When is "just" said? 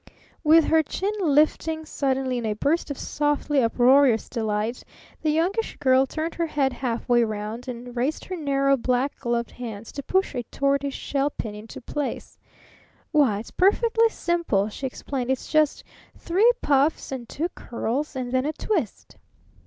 15.51-15.83